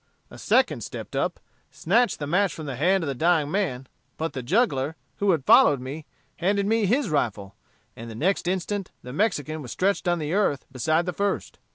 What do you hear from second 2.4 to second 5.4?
from the hand of the dying man, but the juggler, who